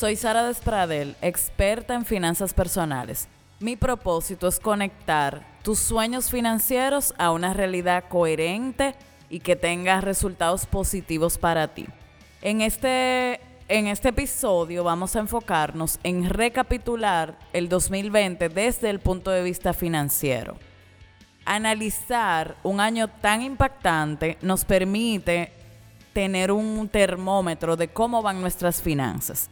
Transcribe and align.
Soy 0.00 0.16
Sara 0.16 0.44
Despradel, 0.44 1.14
experta 1.20 1.92
en 1.92 2.06
finanzas 2.06 2.54
personales. 2.54 3.28
Mi 3.58 3.76
propósito 3.76 4.48
es 4.48 4.58
conectar 4.58 5.46
tus 5.62 5.78
sueños 5.78 6.30
financieros 6.30 7.12
a 7.18 7.32
una 7.32 7.52
realidad 7.52 8.04
coherente 8.08 8.94
y 9.28 9.40
que 9.40 9.56
tenga 9.56 10.00
resultados 10.00 10.64
positivos 10.64 11.36
para 11.36 11.74
ti. 11.74 11.86
En 12.40 12.62
este, 12.62 13.40
en 13.68 13.88
este 13.88 14.08
episodio 14.08 14.84
vamos 14.84 15.16
a 15.16 15.20
enfocarnos 15.20 16.00
en 16.02 16.30
recapitular 16.30 17.38
el 17.52 17.68
2020 17.68 18.48
desde 18.48 18.88
el 18.88 19.00
punto 19.00 19.30
de 19.30 19.42
vista 19.42 19.74
financiero. 19.74 20.56
Analizar 21.44 22.56
un 22.62 22.80
año 22.80 23.08
tan 23.08 23.42
impactante 23.42 24.38
nos 24.40 24.64
permite 24.64 25.52
tener 26.14 26.52
un 26.52 26.88
termómetro 26.88 27.76
de 27.76 27.88
cómo 27.88 28.22
van 28.22 28.40
nuestras 28.40 28.80
finanzas 28.80 29.50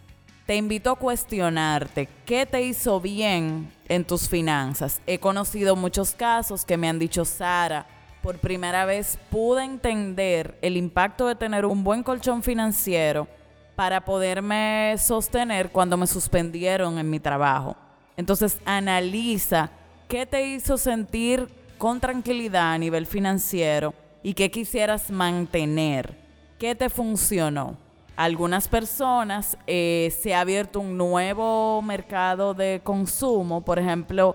te 0.48 0.56
invito 0.56 0.90
a 0.90 0.96
cuestionarte 0.96 2.08
qué 2.24 2.46
te 2.46 2.62
hizo 2.62 3.02
bien 3.02 3.70
en 3.86 4.02
tus 4.06 4.30
finanzas. 4.30 5.02
He 5.06 5.18
conocido 5.18 5.76
muchos 5.76 6.12
casos 6.12 6.64
que 6.64 6.78
me 6.78 6.88
han 6.88 6.98
dicho, 6.98 7.26
Sara, 7.26 7.84
por 8.22 8.38
primera 8.38 8.86
vez 8.86 9.18
pude 9.30 9.62
entender 9.62 10.56
el 10.62 10.78
impacto 10.78 11.26
de 11.26 11.34
tener 11.34 11.66
un 11.66 11.84
buen 11.84 12.02
colchón 12.02 12.42
financiero 12.42 13.28
para 13.76 14.06
poderme 14.06 14.94
sostener 14.96 15.68
cuando 15.68 15.98
me 15.98 16.06
suspendieron 16.06 16.98
en 16.98 17.10
mi 17.10 17.20
trabajo. 17.20 17.76
Entonces 18.16 18.58
analiza 18.64 19.68
qué 20.08 20.24
te 20.24 20.46
hizo 20.46 20.78
sentir 20.78 21.46
con 21.76 22.00
tranquilidad 22.00 22.72
a 22.72 22.78
nivel 22.78 23.04
financiero 23.04 23.92
y 24.22 24.32
qué 24.32 24.50
quisieras 24.50 25.10
mantener, 25.10 26.16
qué 26.58 26.74
te 26.74 26.88
funcionó 26.88 27.76
algunas 28.18 28.66
personas 28.66 29.56
eh, 29.68 30.12
se 30.20 30.34
ha 30.34 30.40
abierto 30.40 30.80
un 30.80 30.98
nuevo 30.98 31.80
mercado 31.82 32.52
de 32.52 32.80
consumo. 32.82 33.60
Por 33.60 33.78
ejemplo, 33.78 34.34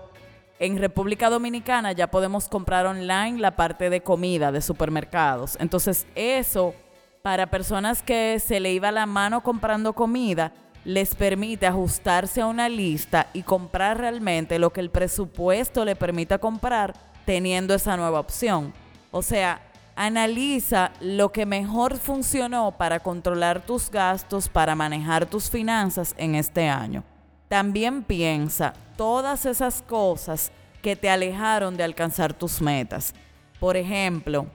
en 0.58 0.78
República 0.78 1.28
Dominicana 1.28 1.92
ya 1.92 2.10
podemos 2.10 2.48
comprar 2.48 2.86
online 2.86 3.38
la 3.38 3.56
parte 3.56 3.90
de 3.90 4.00
comida 4.00 4.50
de 4.52 4.62
supermercados. 4.62 5.58
Entonces 5.60 6.06
eso, 6.14 6.74
para 7.20 7.50
personas 7.50 8.02
que 8.02 8.40
se 8.40 8.58
le 8.58 8.72
iba 8.72 8.90
la 8.90 9.04
mano 9.04 9.42
comprando 9.42 9.92
comida, 9.92 10.52
les 10.86 11.14
permite 11.14 11.66
ajustarse 11.66 12.40
a 12.40 12.46
una 12.46 12.70
lista 12.70 13.26
y 13.34 13.42
comprar 13.42 13.98
realmente 13.98 14.58
lo 14.58 14.72
que 14.72 14.80
el 14.80 14.88
presupuesto 14.88 15.84
le 15.84 15.94
permita 15.94 16.38
comprar 16.38 16.94
teniendo 17.26 17.74
esa 17.74 17.98
nueva 17.98 18.20
opción. 18.20 18.72
O 19.10 19.20
sea, 19.20 19.60
Analiza 19.96 20.90
lo 21.00 21.30
que 21.30 21.46
mejor 21.46 21.98
funcionó 21.98 22.72
para 22.72 23.00
controlar 23.00 23.64
tus 23.64 23.90
gastos, 23.90 24.48
para 24.48 24.74
manejar 24.74 25.26
tus 25.26 25.48
finanzas 25.48 26.14
en 26.18 26.34
este 26.34 26.68
año. 26.68 27.04
También 27.48 28.02
piensa 28.02 28.74
todas 28.96 29.46
esas 29.46 29.82
cosas 29.82 30.50
que 30.82 30.96
te 30.96 31.08
alejaron 31.08 31.76
de 31.76 31.84
alcanzar 31.84 32.34
tus 32.34 32.60
metas. 32.60 33.14
Por 33.60 33.76
ejemplo, 33.76 34.46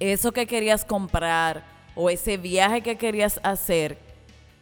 eso 0.00 0.32
que 0.32 0.46
querías 0.46 0.84
comprar 0.84 1.64
o 1.94 2.10
ese 2.10 2.36
viaje 2.36 2.82
que 2.82 2.96
querías 2.96 3.40
hacer, 3.42 3.98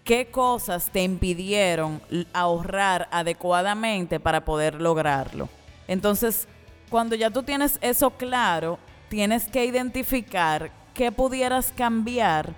¿qué 0.04 0.30
cosas 0.30 0.88
te 0.90 1.02
impidieron 1.02 2.00
ahorrar 2.32 3.08
adecuadamente 3.10 4.20
para 4.20 4.44
poder 4.44 4.80
lograrlo? 4.80 5.48
Entonces, 5.88 6.46
cuando 6.88 7.16
ya 7.16 7.30
tú 7.30 7.42
tienes 7.42 7.78
eso 7.82 8.10
claro, 8.10 8.78
tienes 9.08 9.48
que 9.48 9.64
identificar 9.64 10.70
qué 10.94 11.12
pudieras 11.12 11.72
cambiar 11.76 12.54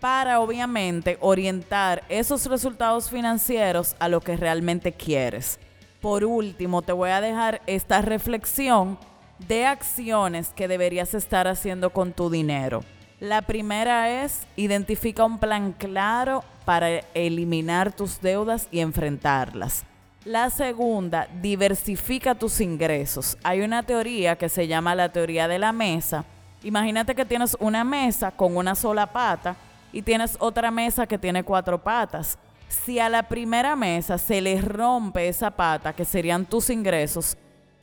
para 0.00 0.40
obviamente 0.40 1.18
orientar 1.20 2.02
esos 2.08 2.46
resultados 2.46 3.10
financieros 3.10 3.94
a 3.98 4.08
lo 4.08 4.20
que 4.20 4.36
realmente 4.36 4.92
quieres. 4.92 5.60
Por 6.00 6.24
último, 6.24 6.82
te 6.82 6.92
voy 6.92 7.10
a 7.10 7.20
dejar 7.20 7.60
esta 7.66 8.00
reflexión 8.00 8.98
de 9.46 9.66
acciones 9.66 10.50
que 10.50 10.68
deberías 10.68 11.14
estar 11.14 11.46
haciendo 11.46 11.90
con 11.90 12.12
tu 12.12 12.30
dinero. 12.30 12.82
La 13.20 13.42
primera 13.42 14.24
es 14.24 14.46
identifica 14.56 15.24
un 15.24 15.38
plan 15.38 15.72
claro 15.72 16.42
para 16.64 17.00
eliminar 17.12 17.92
tus 17.92 18.20
deudas 18.22 18.68
y 18.70 18.80
enfrentarlas. 18.80 19.84
La 20.26 20.50
segunda, 20.50 21.28
diversifica 21.40 22.34
tus 22.34 22.60
ingresos. 22.60 23.38
Hay 23.42 23.62
una 23.62 23.82
teoría 23.82 24.36
que 24.36 24.50
se 24.50 24.66
llama 24.66 24.94
la 24.94 25.08
teoría 25.08 25.48
de 25.48 25.58
la 25.58 25.72
mesa. 25.72 26.26
Imagínate 26.62 27.14
que 27.14 27.24
tienes 27.24 27.56
una 27.58 27.84
mesa 27.84 28.30
con 28.30 28.54
una 28.54 28.74
sola 28.74 29.06
pata 29.06 29.56
y 29.94 30.02
tienes 30.02 30.36
otra 30.38 30.70
mesa 30.70 31.06
que 31.06 31.16
tiene 31.16 31.42
cuatro 31.42 31.82
patas. 31.82 32.36
Si 32.68 32.98
a 32.98 33.08
la 33.08 33.22
primera 33.22 33.74
mesa 33.76 34.18
se 34.18 34.42
le 34.42 34.60
rompe 34.60 35.26
esa 35.26 35.50
pata, 35.50 35.94
que 35.94 36.04
serían 36.04 36.44
tus 36.44 36.68
ingresos, 36.68 37.38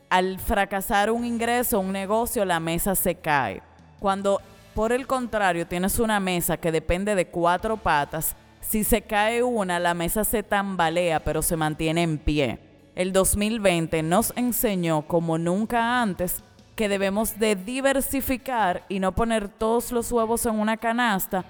al 0.07 0.37
fracasar 0.37 1.09
un 1.09 1.25
ingreso, 1.25 1.79
un 1.79 1.91
negocio, 1.91 2.45
la 2.45 2.59
mesa 2.59 2.93
se 2.93 3.15
cae. 3.15 3.63
Cuando 3.99 4.39
por 4.75 4.91
el 4.91 5.07
contrario 5.07 5.65
tienes 5.65 5.97
una 5.97 6.19
mesa 6.19 6.55
que 6.57 6.71
depende 6.71 7.15
de 7.15 7.25
cuatro 7.25 7.77
patas, 7.77 8.35
si 8.61 8.83
se 8.83 9.01
cae 9.01 9.43
una, 9.43 9.79
la 9.79 9.93
mesa 9.93 10.23
se 10.23 10.43
tambalea, 10.43 11.19
pero 11.21 11.41
se 11.41 11.55
mantiene 11.55 12.03
en 12.03 12.17
pie. 12.17 12.59
El 12.95 13.13
2020 13.13 14.03
nos 14.03 14.33
enseñó, 14.35 15.03
como 15.03 15.37
nunca 15.37 16.01
antes, 16.01 16.43
que 16.75 16.89
debemos 16.89 17.39
de 17.39 17.55
diversificar 17.55 18.83
y 18.89 18.99
no 18.99 19.11
poner 19.13 19.49
todos 19.49 19.91
los 19.91 20.11
huevos 20.11 20.45
en 20.45 20.55
una 20.59 20.77
canasta, 20.77 21.43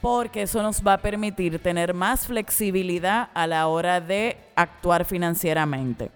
porque 0.00 0.42
eso 0.42 0.62
nos 0.62 0.86
va 0.86 0.94
a 0.94 1.02
permitir 1.02 1.58
tener 1.62 1.94
más 1.94 2.26
flexibilidad 2.26 3.30
a 3.34 3.46
la 3.46 3.66
hora 3.68 4.00
de 4.00 4.36
actuar 4.54 5.04
financieramente. 5.04 6.10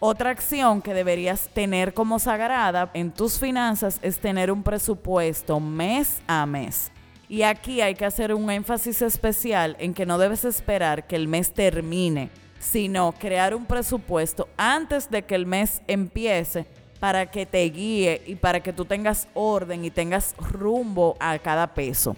Otra 0.00 0.30
acción 0.30 0.82
que 0.82 0.92
deberías 0.92 1.48
tener 1.48 1.94
como 1.94 2.18
sagrada 2.18 2.90
en 2.94 3.10
tus 3.10 3.38
finanzas 3.38 3.98
es 4.02 4.18
tener 4.18 4.50
un 4.50 4.62
presupuesto 4.62 5.60
mes 5.60 6.20
a 6.26 6.44
mes. 6.44 6.92
Y 7.34 7.42
aquí 7.42 7.80
hay 7.80 7.96
que 7.96 8.04
hacer 8.04 8.32
un 8.32 8.48
énfasis 8.48 9.02
especial 9.02 9.74
en 9.80 9.92
que 9.92 10.06
no 10.06 10.18
debes 10.18 10.44
esperar 10.44 11.08
que 11.08 11.16
el 11.16 11.26
mes 11.26 11.52
termine, 11.52 12.30
sino 12.60 13.10
crear 13.10 13.56
un 13.56 13.66
presupuesto 13.66 14.48
antes 14.56 15.10
de 15.10 15.24
que 15.24 15.34
el 15.34 15.44
mes 15.44 15.82
empiece 15.88 16.64
para 17.00 17.28
que 17.28 17.44
te 17.44 17.68
guíe 17.70 18.22
y 18.24 18.36
para 18.36 18.62
que 18.62 18.72
tú 18.72 18.84
tengas 18.84 19.26
orden 19.34 19.84
y 19.84 19.90
tengas 19.90 20.36
rumbo 20.38 21.16
a 21.18 21.36
cada 21.40 21.74
peso. 21.74 22.14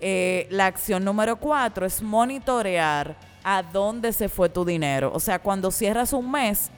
Eh, 0.00 0.46
la 0.48 0.64
acción 0.64 1.04
número 1.04 1.36
cuatro 1.36 1.84
es 1.84 2.00
monitorear 2.00 3.18
a 3.44 3.62
dónde 3.62 4.10
se 4.10 4.30
fue 4.30 4.48
tu 4.48 4.64
dinero. 4.64 5.12
O 5.12 5.20
sea, 5.20 5.38
cuando 5.38 5.70
cierras 5.70 6.14
un 6.14 6.30
mes, 6.30 6.70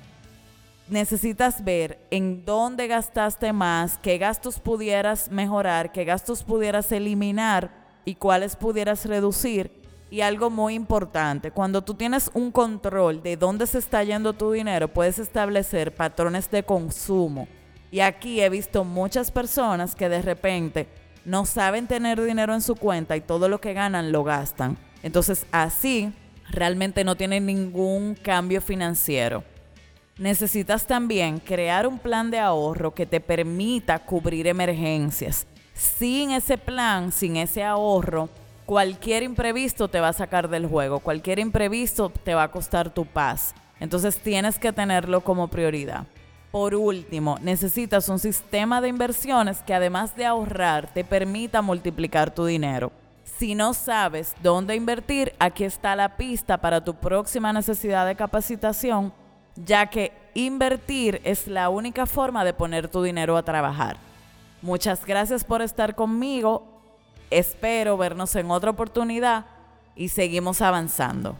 necesitas 0.92 1.64
ver 1.64 1.98
en 2.10 2.44
dónde 2.44 2.86
gastaste 2.86 3.52
más, 3.52 3.98
qué 3.98 4.18
gastos 4.18 4.60
pudieras 4.60 5.30
mejorar, 5.30 5.90
qué 5.90 6.04
gastos 6.04 6.44
pudieras 6.44 6.92
eliminar 6.92 7.70
y 8.04 8.14
cuáles 8.14 8.56
pudieras 8.56 9.06
reducir. 9.06 9.72
Y 10.10 10.20
algo 10.20 10.50
muy 10.50 10.74
importante, 10.74 11.50
cuando 11.50 11.82
tú 11.82 11.94
tienes 11.94 12.30
un 12.34 12.52
control 12.52 13.22
de 13.22 13.38
dónde 13.38 13.66
se 13.66 13.78
está 13.78 14.04
yendo 14.04 14.34
tu 14.34 14.52
dinero, 14.52 14.88
puedes 14.88 15.18
establecer 15.18 15.94
patrones 15.94 16.50
de 16.50 16.62
consumo. 16.62 17.48
Y 17.90 18.00
aquí 18.00 18.42
he 18.42 18.50
visto 18.50 18.84
muchas 18.84 19.30
personas 19.30 19.94
que 19.94 20.10
de 20.10 20.20
repente 20.20 20.88
no 21.24 21.46
saben 21.46 21.86
tener 21.86 22.22
dinero 22.22 22.52
en 22.52 22.60
su 22.60 22.76
cuenta 22.76 23.16
y 23.16 23.22
todo 23.22 23.48
lo 23.48 23.62
que 23.62 23.72
ganan 23.72 24.12
lo 24.12 24.24
gastan. 24.24 24.76
Entonces 25.02 25.46
así 25.52 26.12
realmente 26.50 27.02
no 27.02 27.16
tienen 27.16 27.46
ningún 27.46 28.14
cambio 28.14 28.60
financiero. 28.60 29.44
Necesitas 30.18 30.86
también 30.86 31.38
crear 31.38 31.86
un 31.86 31.98
plan 31.98 32.30
de 32.30 32.38
ahorro 32.38 32.94
que 32.94 33.06
te 33.06 33.18
permita 33.18 33.98
cubrir 33.98 34.46
emergencias. 34.46 35.46
Sin 35.72 36.32
ese 36.32 36.58
plan, 36.58 37.12
sin 37.12 37.38
ese 37.38 37.64
ahorro, 37.64 38.28
cualquier 38.66 39.22
imprevisto 39.22 39.88
te 39.88 40.00
va 40.00 40.08
a 40.08 40.12
sacar 40.12 40.50
del 40.50 40.66
juego, 40.66 41.00
cualquier 41.00 41.38
imprevisto 41.38 42.10
te 42.10 42.34
va 42.34 42.42
a 42.42 42.50
costar 42.50 42.92
tu 42.92 43.06
paz. 43.06 43.54
Entonces 43.80 44.18
tienes 44.18 44.58
que 44.58 44.70
tenerlo 44.70 45.22
como 45.22 45.48
prioridad. 45.48 46.06
Por 46.50 46.74
último, 46.74 47.38
necesitas 47.40 48.10
un 48.10 48.18
sistema 48.18 48.82
de 48.82 48.88
inversiones 48.88 49.62
que 49.62 49.72
además 49.72 50.14
de 50.14 50.26
ahorrar 50.26 50.92
te 50.92 51.04
permita 51.04 51.62
multiplicar 51.62 52.34
tu 52.34 52.44
dinero. 52.44 52.92
Si 53.24 53.54
no 53.54 53.72
sabes 53.72 54.34
dónde 54.42 54.76
invertir, 54.76 55.32
aquí 55.38 55.64
está 55.64 55.96
la 55.96 56.18
pista 56.18 56.58
para 56.58 56.84
tu 56.84 56.94
próxima 56.94 57.50
necesidad 57.54 58.06
de 58.06 58.14
capacitación 58.14 59.14
ya 59.56 59.86
que 59.86 60.12
invertir 60.34 61.20
es 61.24 61.46
la 61.46 61.68
única 61.68 62.06
forma 62.06 62.44
de 62.44 62.54
poner 62.54 62.88
tu 62.88 63.02
dinero 63.02 63.36
a 63.36 63.42
trabajar. 63.42 63.96
Muchas 64.62 65.04
gracias 65.04 65.44
por 65.44 65.62
estar 65.62 65.94
conmigo. 65.94 66.66
Espero 67.30 67.96
vernos 67.96 68.34
en 68.36 68.50
otra 68.50 68.70
oportunidad 68.70 69.46
y 69.96 70.08
seguimos 70.08 70.60
avanzando. 70.60 71.36